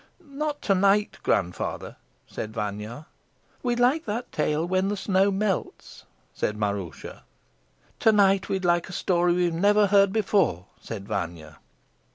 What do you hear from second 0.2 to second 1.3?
"Not to night,